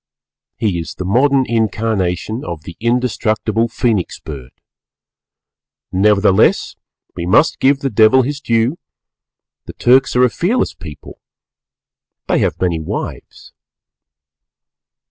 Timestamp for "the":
0.95-1.05, 2.63-2.75, 7.81-7.91, 9.65-9.73